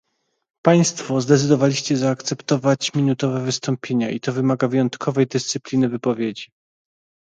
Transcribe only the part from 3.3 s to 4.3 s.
wystąpienia i